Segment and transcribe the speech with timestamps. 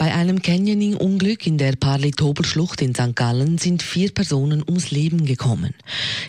[0.00, 3.14] Bei einem Canyoning-Unglück in der Parley-Tober-Schlucht in St.
[3.14, 5.74] Gallen sind vier Personen ums Leben gekommen.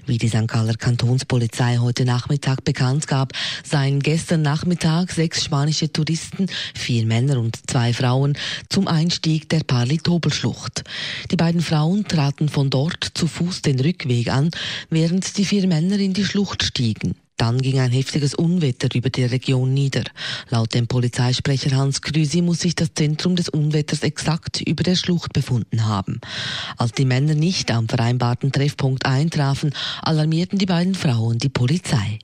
[0.05, 0.49] Wie die St.
[0.49, 3.31] Galler Kantonspolizei heute Nachmittag bekannt gab,
[3.63, 8.37] seien gestern Nachmittag sechs spanische Touristen, vier Männer und zwei Frauen,
[8.67, 10.83] zum Einstieg der Parley-Tober-Schlucht.
[11.31, 14.51] Die beiden Frauen traten von dort zu Fuß den Rückweg an,
[14.89, 17.15] während die vier Männer in die Schlucht stiegen.
[17.41, 20.03] Dann ging ein heftiges Unwetter über die Region nieder.
[20.51, 25.33] Laut dem Polizeisprecher Hans Krüsi muss sich das Zentrum des Unwetters exakt über der Schlucht
[25.33, 26.21] befunden haben.
[26.77, 29.73] Als die Männer nicht am vereinbarten Treffpunkt eintrafen,
[30.03, 32.19] alarmierten die beiden Frauen die Polizei.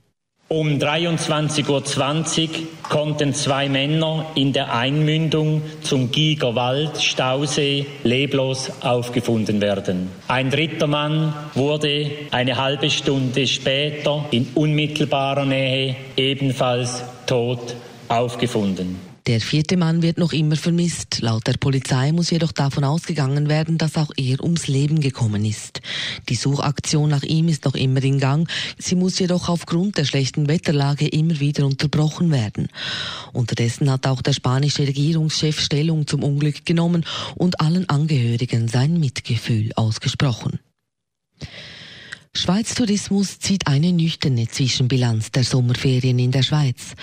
[0.50, 2.48] Um 23.20 Uhr
[2.82, 10.08] konnten zwei Männer in der Einmündung zum Giger Stausee leblos aufgefunden werden.
[10.26, 17.74] Ein dritter Mann wurde eine halbe Stunde später in unmittelbarer Nähe ebenfalls tot
[18.08, 19.07] aufgefunden.
[19.28, 21.20] Der vierte Mann wird noch immer vermisst.
[21.20, 25.82] Laut der Polizei muss jedoch davon ausgegangen werden, dass auch er ums Leben gekommen ist.
[26.30, 28.48] Die Suchaktion nach ihm ist noch immer in Gang.
[28.78, 32.68] Sie muss jedoch aufgrund der schlechten Wetterlage immer wieder unterbrochen werden.
[33.34, 39.72] Unterdessen hat auch der spanische Regierungschef Stellung zum Unglück genommen und allen Angehörigen sein Mitgefühl
[39.76, 40.58] ausgesprochen.
[42.38, 46.94] Schweiz Tourismus zieht eine nüchterne Zwischenbilanz der Sommerferien in der Schweiz.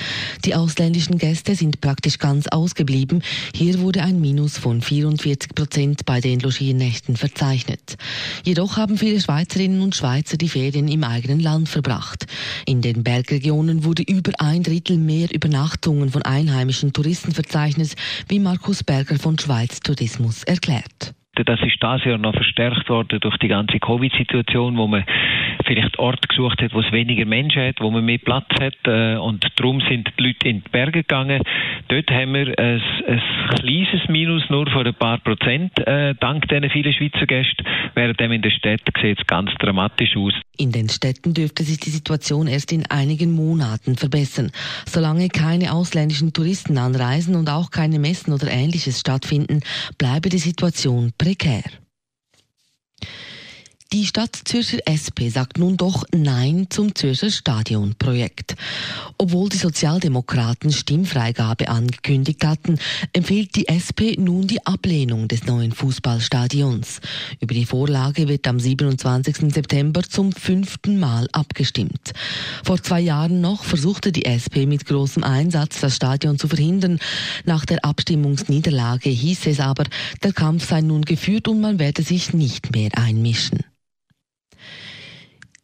[0.45, 3.21] Die ausländischen Gäste sind praktisch ganz ausgeblieben.
[3.53, 7.97] Hier wurde ein Minus von 44 Prozent bei den Logiernächten verzeichnet.
[8.45, 12.27] Jedoch haben viele Schweizerinnen und Schweizer die Ferien im eigenen Land verbracht.
[12.65, 17.95] In den Bergregionen wurde über ein Drittel mehr Übernachtungen von einheimischen Touristen verzeichnet,
[18.29, 21.13] wie Markus Berger von Schweiz Tourismus erklärt.
[21.43, 25.03] Das ist das Jahr noch verstärkt worden durch die ganze Covid-Situation, wo man
[25.65, 29.17] vielleicht Orte gesucht hat, wo es weniger Menschen hat, wo man mehr Platz hat äh,
[29.17, 31.41] und darum sind die Leute in die Berge gegangen.
[31.87, 33.21] Dort haben wir ein, ein
[33.55, 38.41] kleines Minus nur von ein paar Prozent äh, dank diesen vielen Schweizer Gästen, während in
[38.41, 40.33] den Städten sieht es ganz dramatisch aus.
[40.57, 44.51] In den Städten dürfte sich die Situation erst in einigen Monaten verbessern.
[44.85, 49.61] Solange keine ausländischen Touristen anreisen und auch keine Messen oder ähnliches stattfinden,
[49.97, 51.63] bleibe die Situation prekär.
[53.95, 58.55] Die Stadt Zürcher SP sagt nun doch Nein zum Zürcher Stadionprojekt.
[59.17, 62.77] Obwohl die Sozialdemokraten Stimmfreigabe angekündigt hatten,
[63.13, 66.99] empfiehlt die SP nun die Ablehnung des neuen Fußballstadions.
[67.39, 69.53] Über die Vorlage wird am 27.
[69.53, 72.11] September zum fünften Mal abgestimmt.
[72.65, 76.99] Vor zwei Jahren noch versuchte die SP mit großem Einsatz das Stadion zu verhindern.
[77.45, 79.85] Nach der Abstimmungsniederlage hieß es aber,
[80.21, 83.63] der Kampf sei nun geführt und man werde sich nicht mehr einmischen.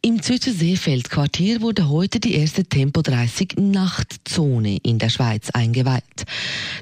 [0.04, 6.24] Im Zürcher Seefeldquartier wurde heute die erste Tempo 30 Nachtzone in der Schweiz eingeweiht.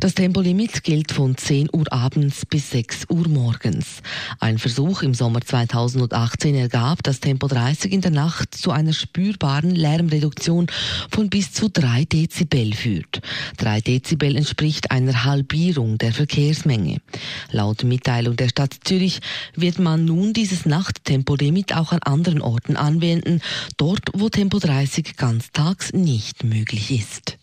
[0.00, 4.00] Das Tempolimit gilt von 10 Uhr abends bis 6 Uhr morgens.
[4.38, 9.74] Ein Versuch im Sommer 2018 ergab, dass Tempo 30 in der Nacht zu einer spürbaren
[9.74, 10.68] Lärmreduktion
[11.10, 13.20] von bis zu 3 Dezibel führt.
[13.58, 17.02] 3 Dezibel entspricht einer Halbierung der Verkehrsmenge.
[17.50, 19.20] Laut Mitteilung der Stadt Zürich
[19.54, 23.42] wird man nun dieses Nachttempolimit auch an anderen Orten anwenden
[23.76, 27.39] dort wo Tempo 30 ganztags nicht möglich ist.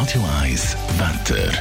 [0.00, 1.52] Radio 1 Wetter.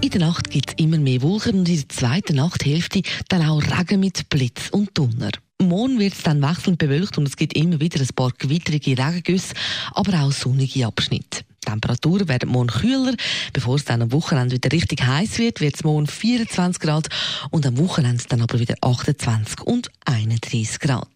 [0.00, 3.60] In der Nacht gibt es immer mehr Wolken und in der zweiten Nachthälfte dann auch
[3.60, 5.32] Regen mit Blitz und Donner.
[5.60, 9.54] Morgen wird es dann wechselnd bewölkt und es gibt immer wieder ein paar gewitterige Regengüsse,
[9.90, 11.40] aber auch sonnige Abschnitte.
[11.64, 13.16] Die Temperaturen werden morgen kühler.
[13.52, 17.08] Bevor es dann am Wochenende wieder richtig heiß wird, wird es morgen 24 Grad
[17.50, 21.08] und am Wochenende dann aber wieder 28 und 31 Grad.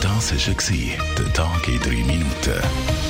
[0.00, 0.86] Das war
[1.18, 3.09] der Tag in drei Minuten.